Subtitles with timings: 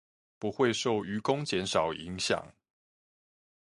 [0.39, 2.43] 不會受漁工減少影響